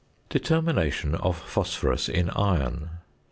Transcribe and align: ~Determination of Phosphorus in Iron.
~Determination 0.31 1.13
of 1.13 1.37
Phosphorus 1.39 2.09
in 2.09 2.31
Iron. 2.31 2.89